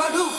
[0.00, 0.29] పడు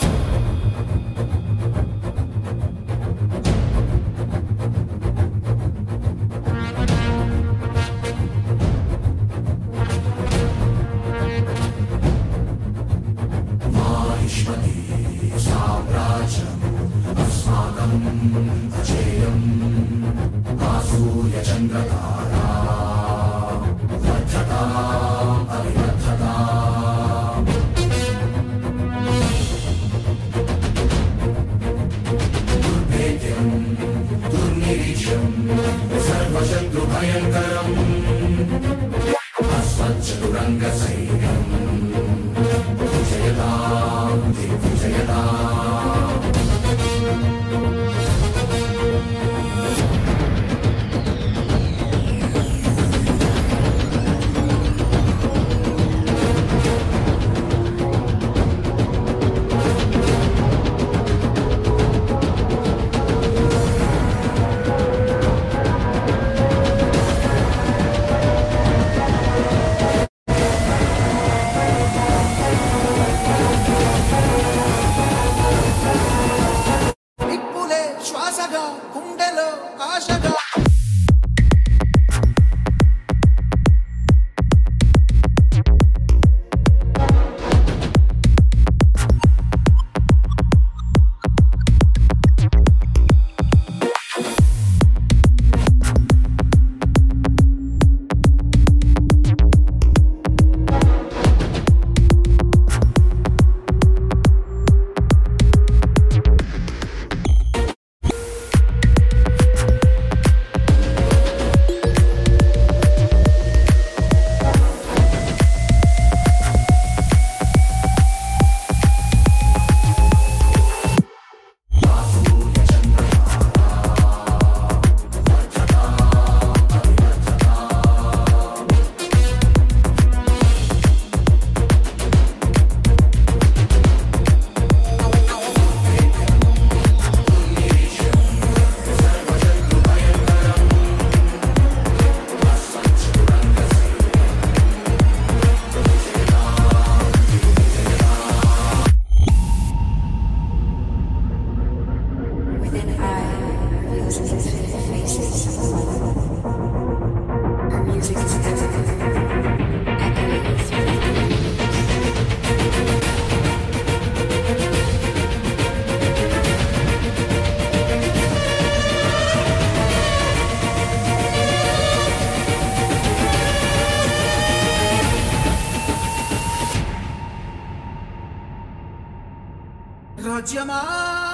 [180.51, 181.30] Jamal.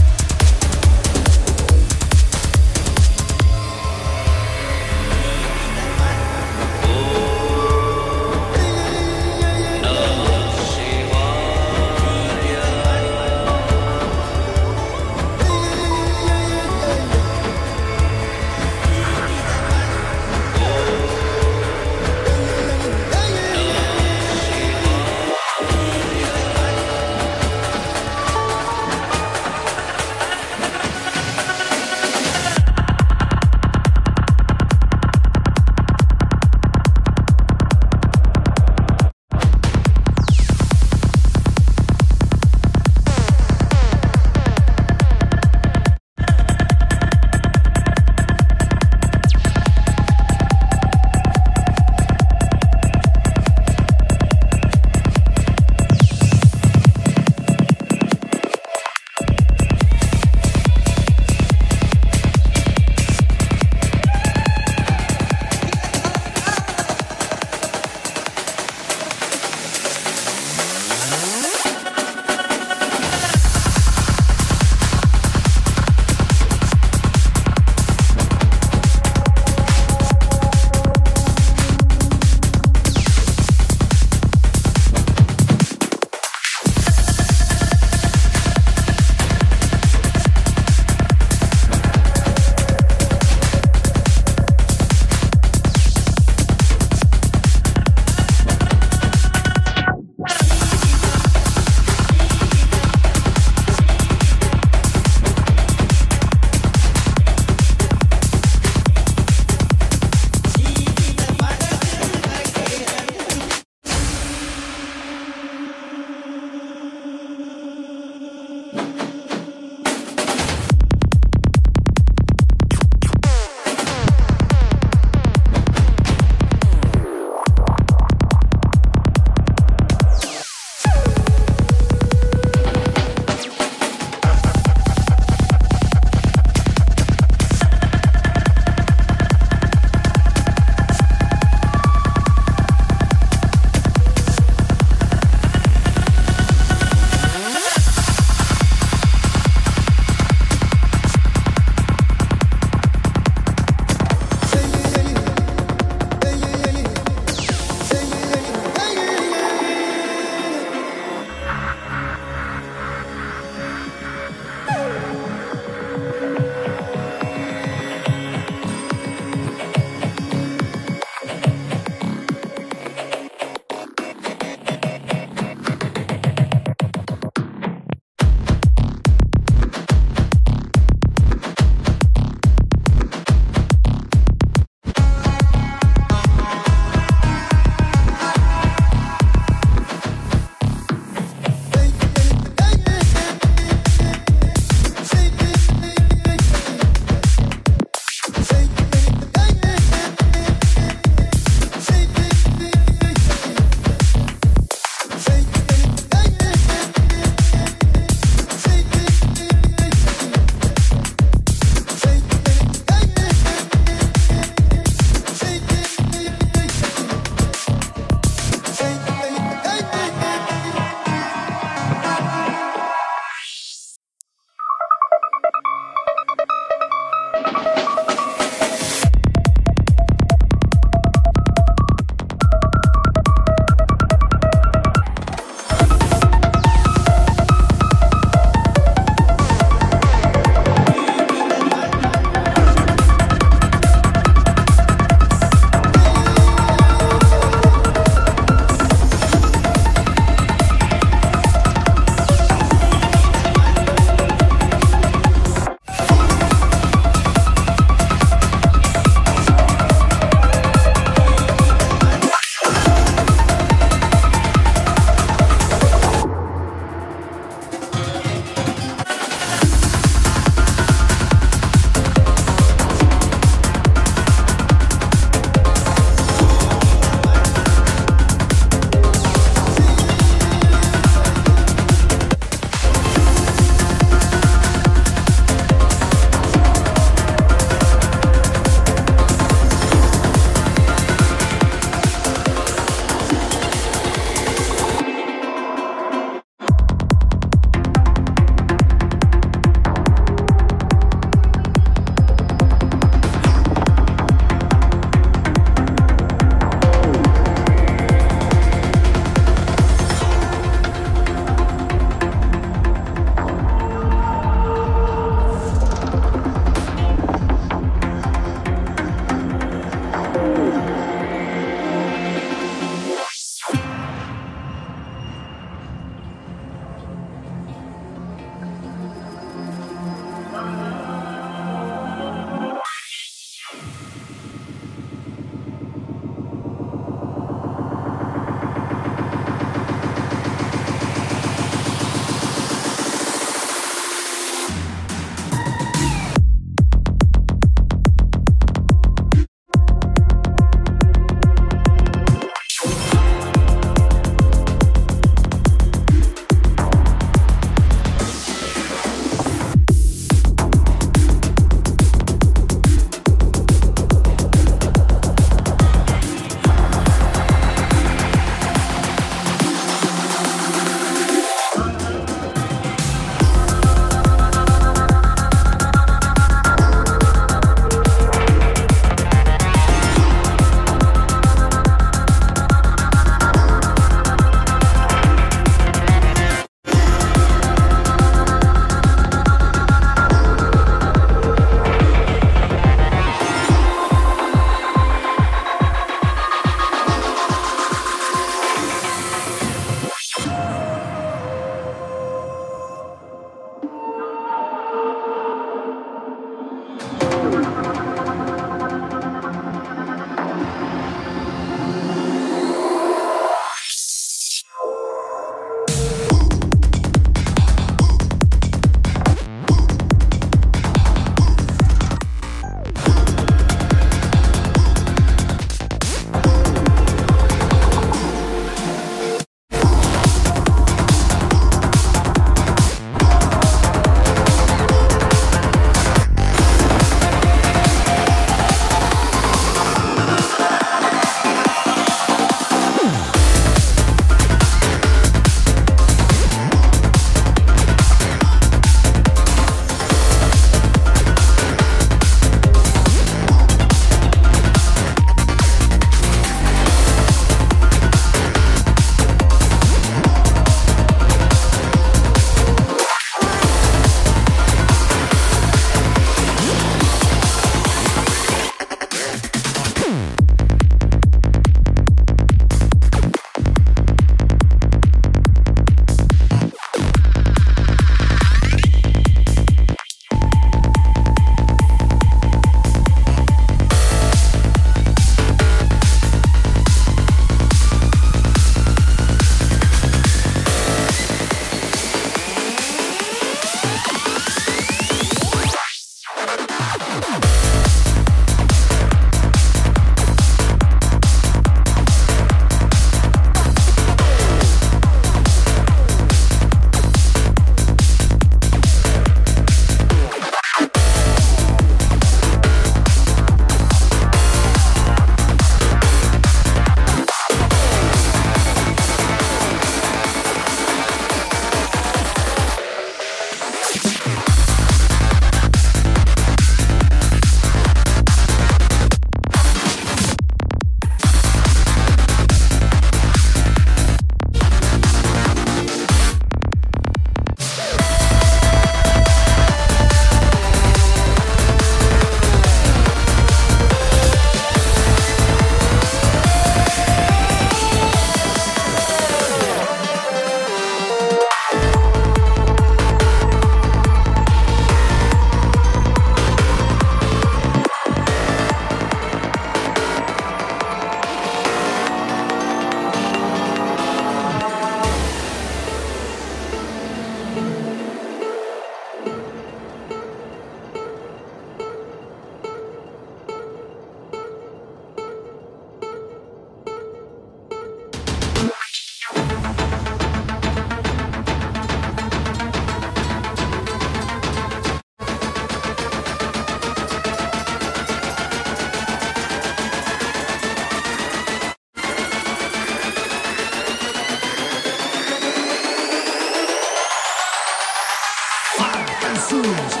[599.51, 600.00] Cruise.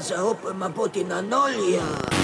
[0.00, 2.17] să hopăm apot în Anolia.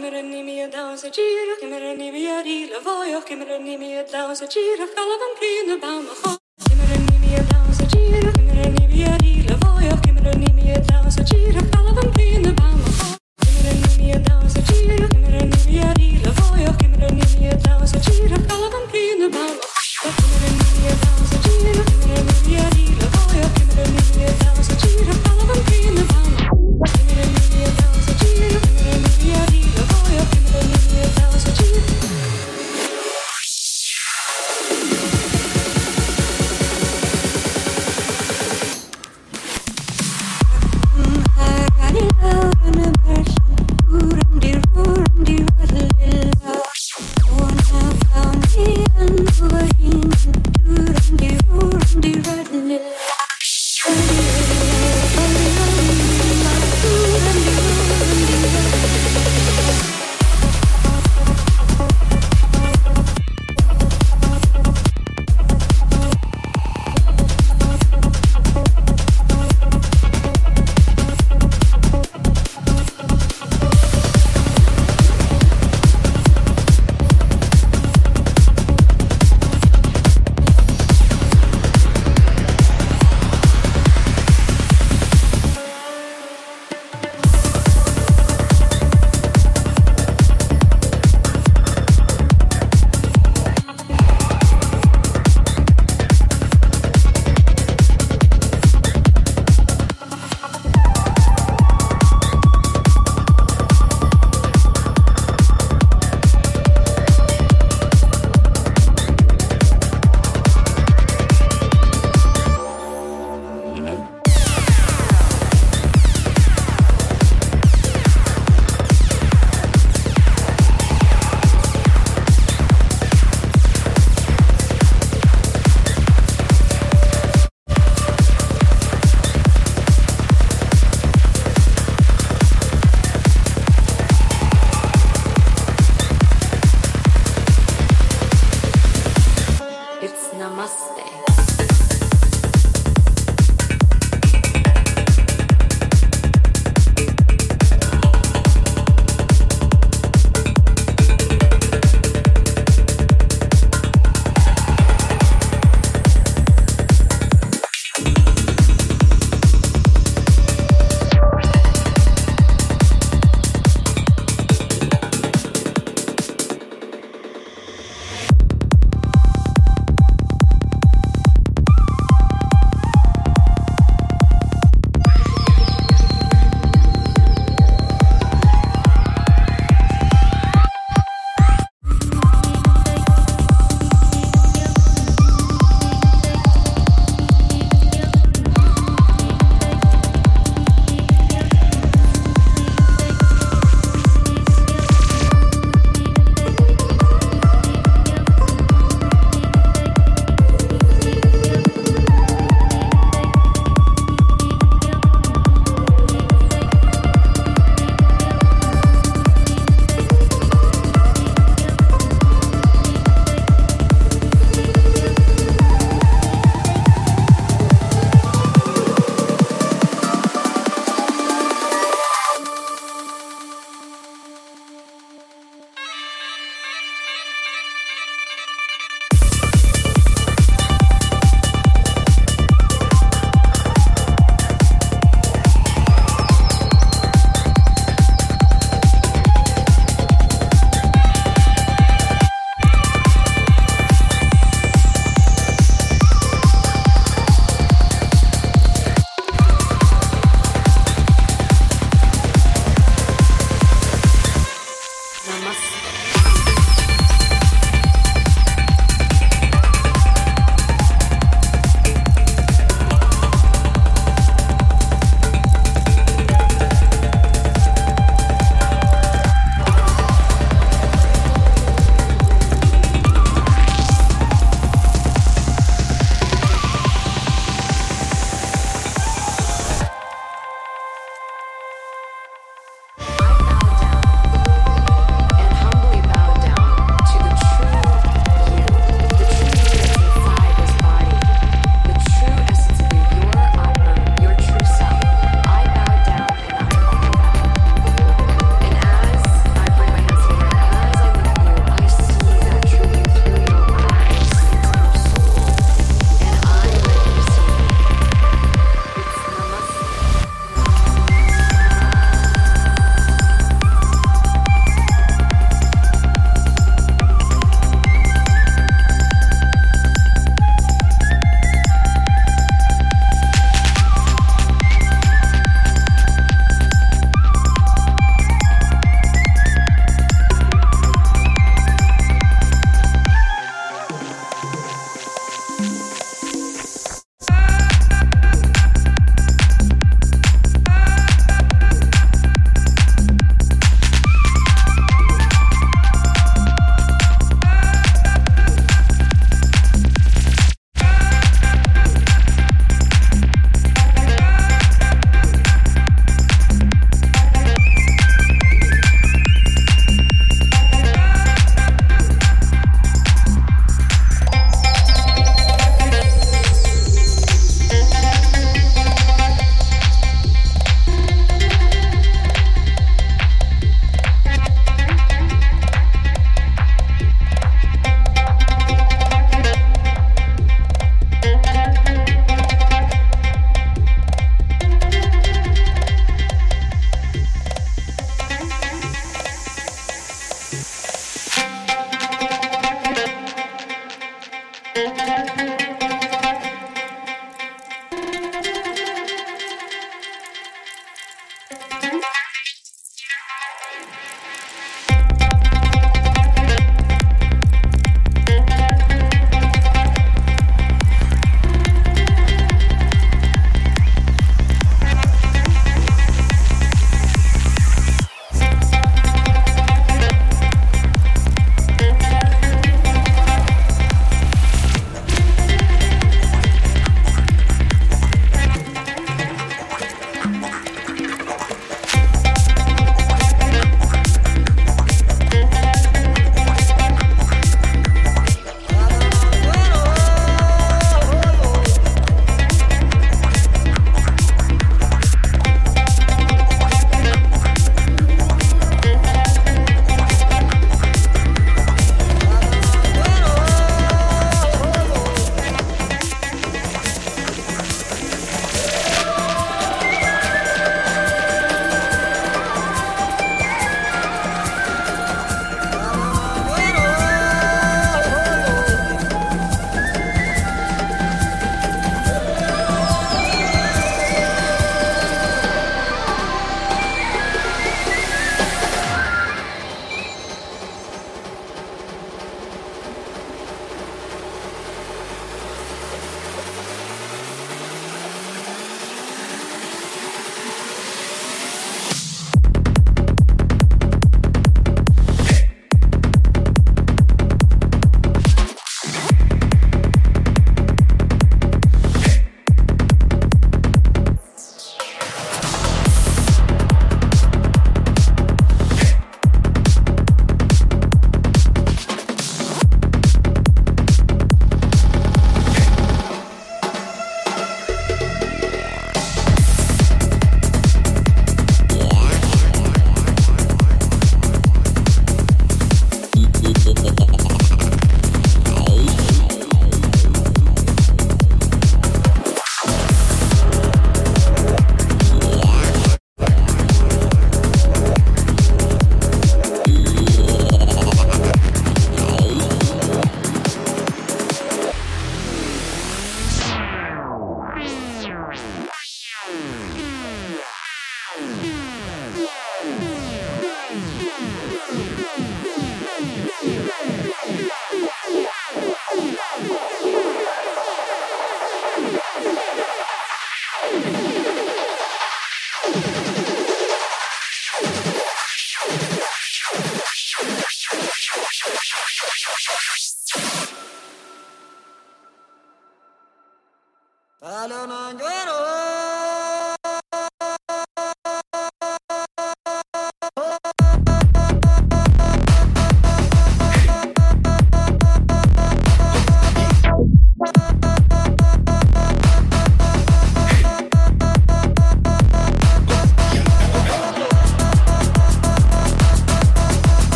[0.00, 5.32] kemereni mi da se gira kemereni vi arila vojo kemereni mi da se gira kalavan
[5.38, 6.39] krinu ba ma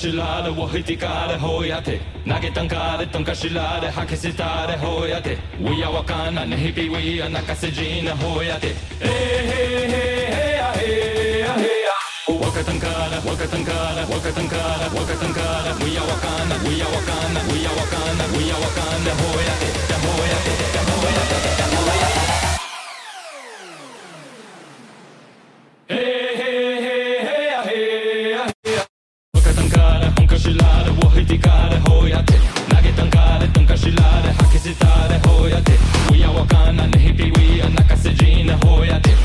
[0.00, 8.68] しられをひてかれほやて投げたんかれとんかしられ吐きせたれほやて We やわかなねひび We やなかせじなほやて
[9.00, 10.04] えへへ
[10.52, 11.92] へやへやへや
[12.28, 20.89] 若たんから若たんから若たんから若たんから We やわかな We やわかな We やわかな We やわかなほやてだほやてだほやて
[35.31, 39.15] hoiate Kui awa kana nehi piwi anaka se jine hoiate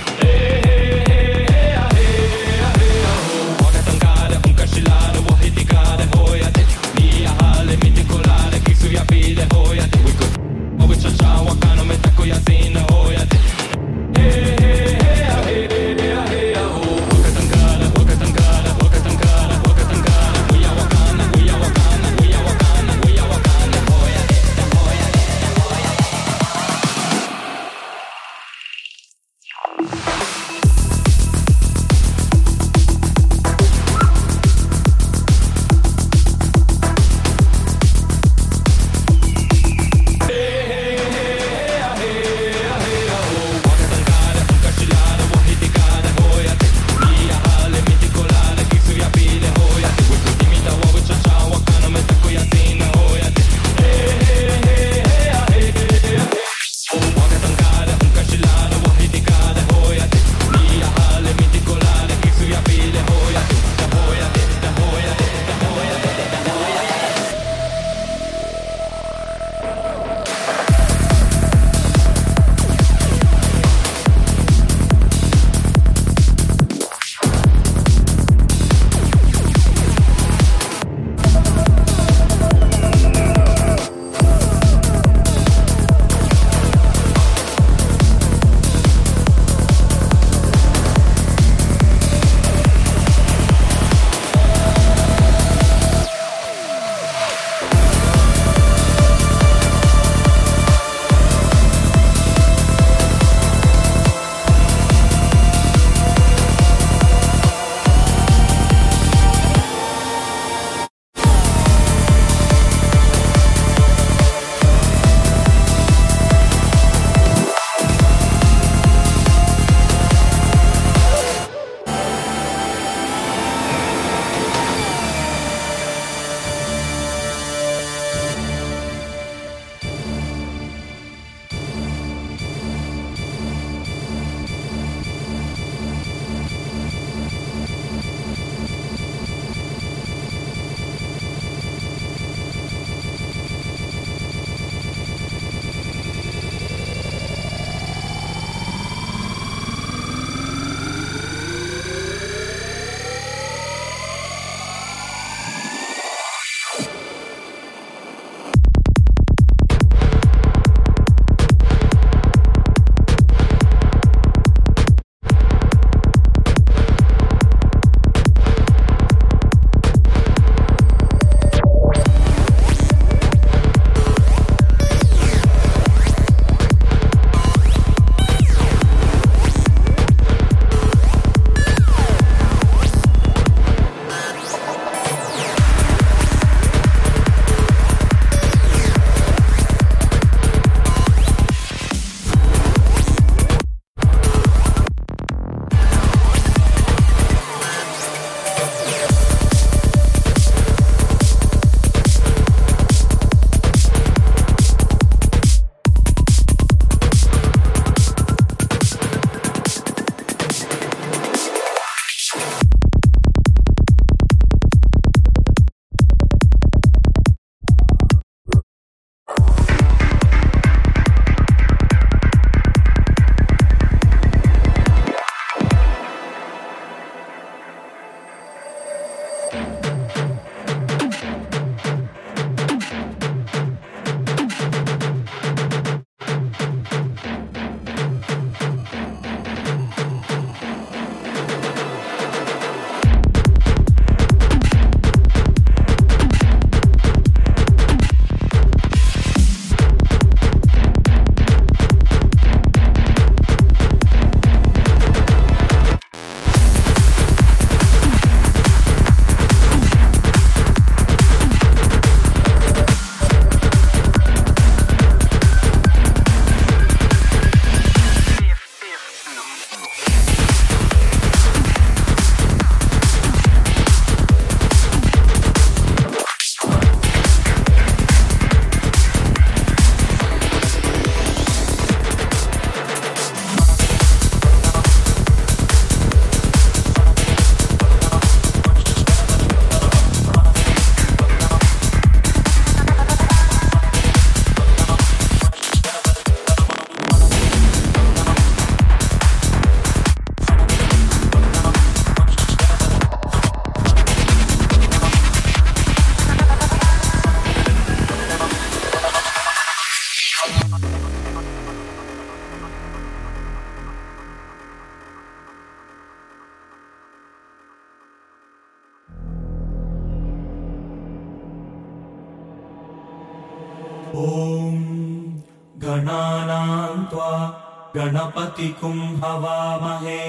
[328.37, 330.25] पतिकुं हवामहे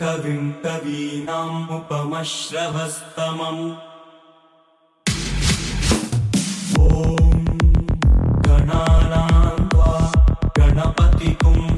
[0.00, 3.62] कविं कवीनाम् उपमश्रवस्तमम्।
[6.86, 7.44] ॐ
[8.46, 9.92] गणानां वा
[10.58, 11.75] गणपतिकुम्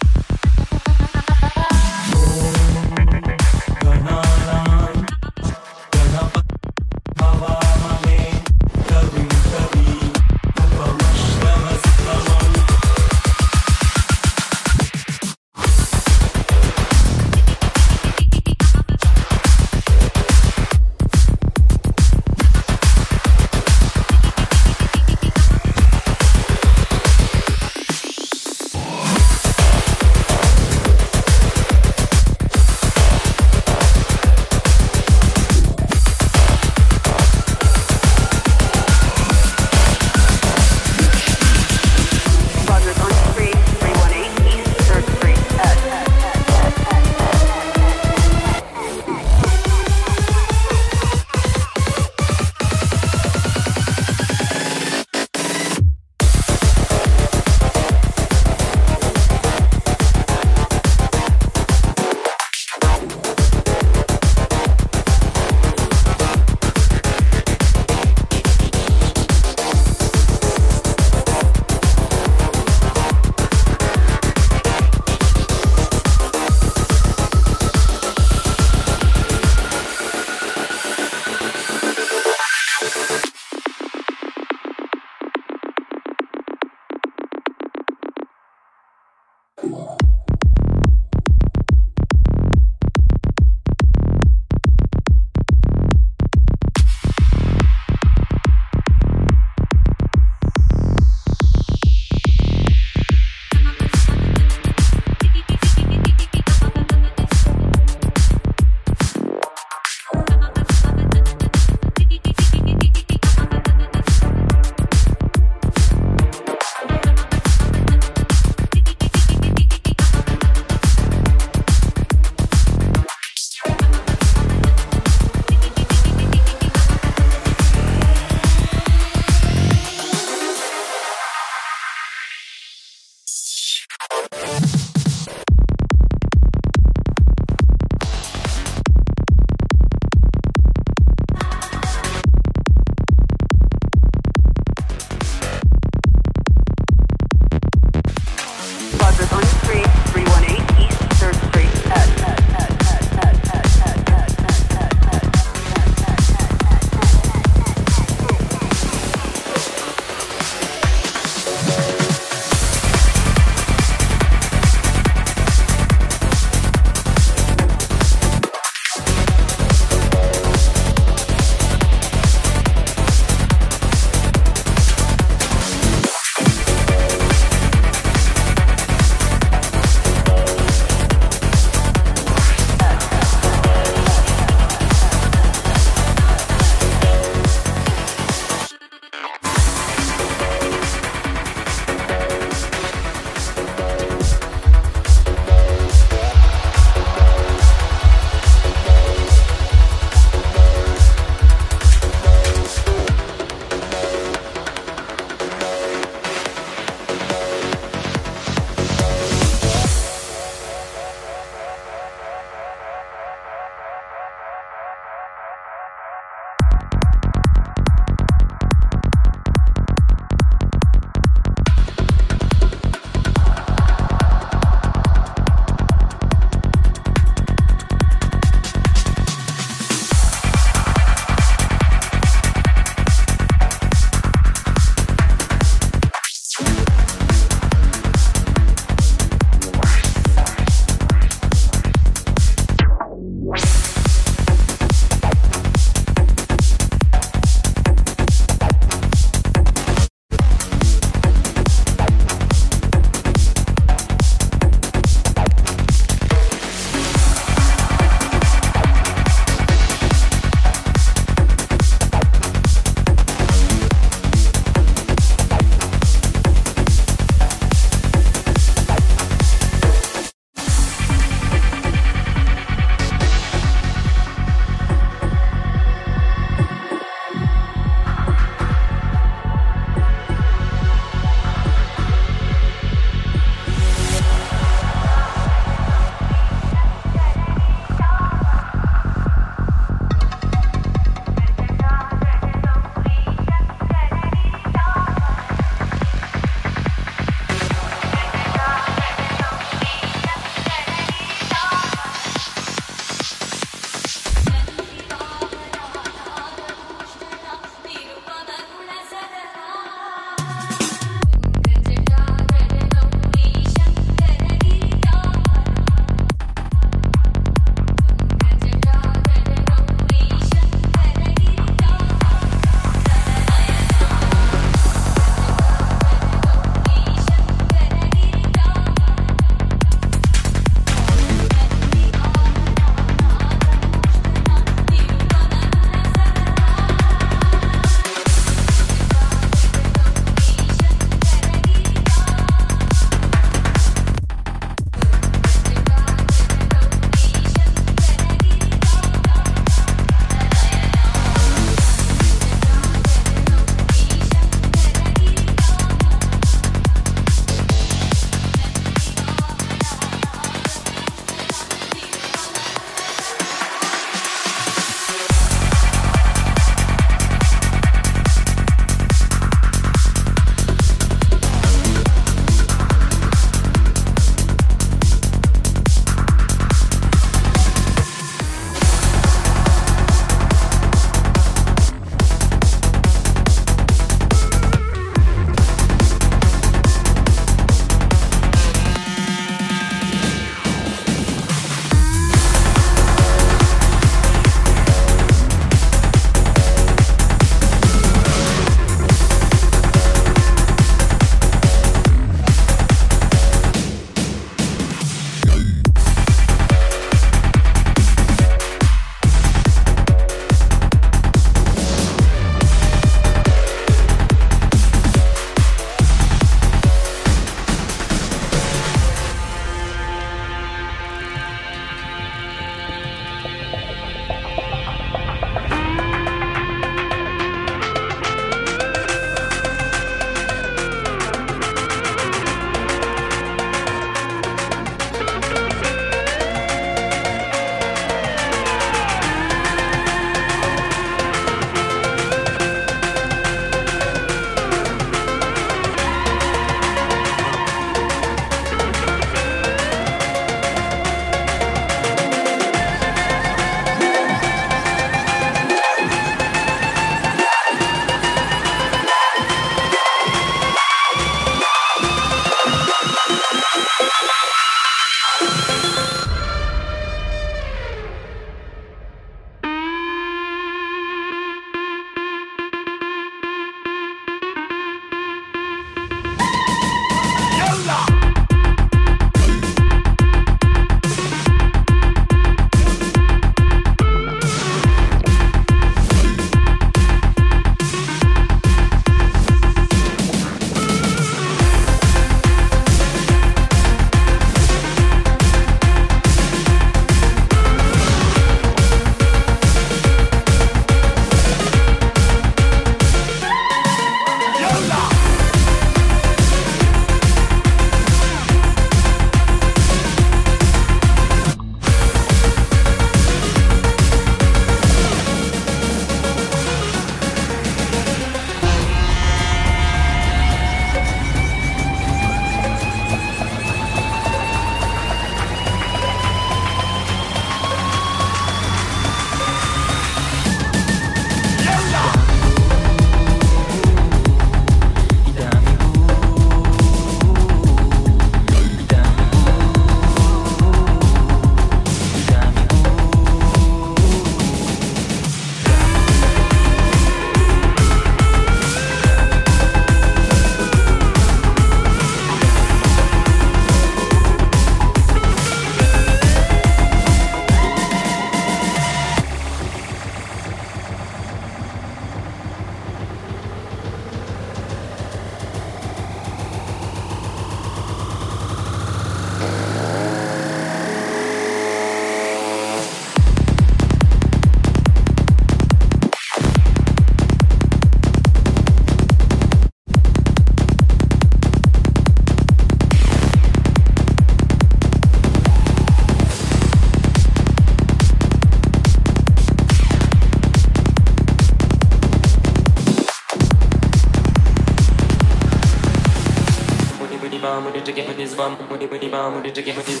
[598.81, 600.00] 무디 무디 마 무디 저기 무디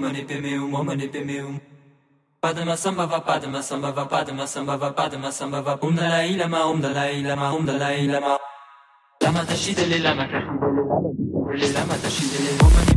[0.00, 1.60] mani peme um, mani peme um.
[2.40, 6.66] Padma samba va padma samba va padma samba va padma samba va um dalai lama
[6.70, 8.38] um dalai lama um dalai lama.
[9.22, 12.87] Lama tashidele lama tashidele lama tashidele lama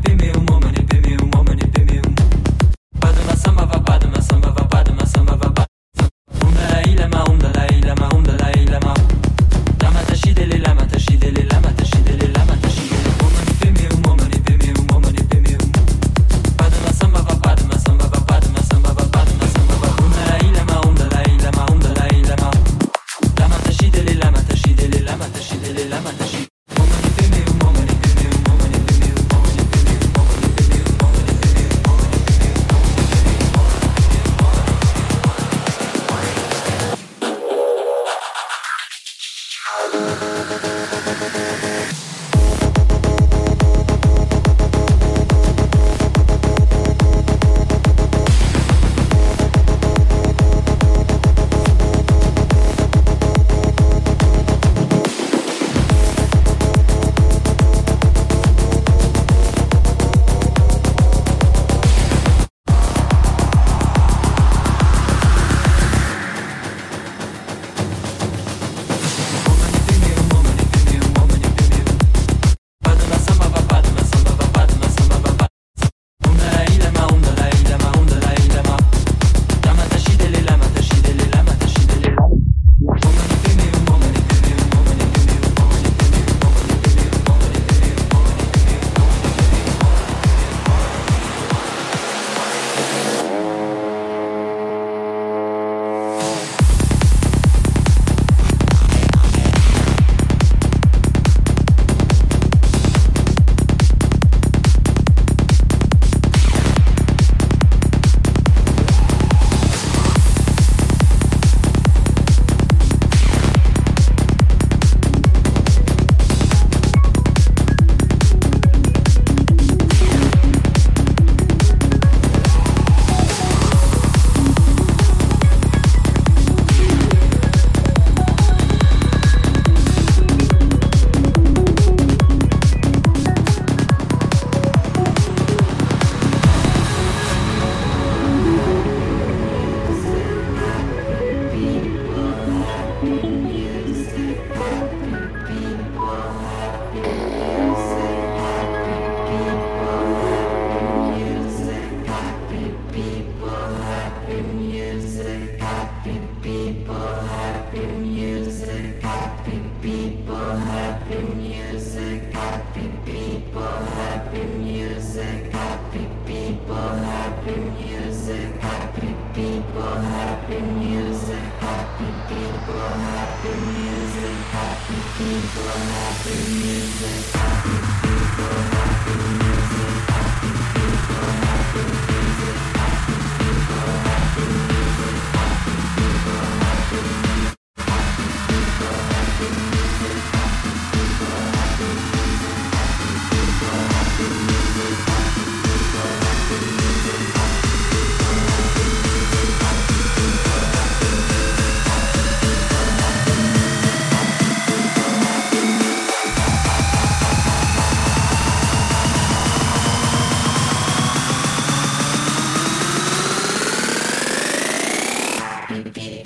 [215.72, 216.21] happy.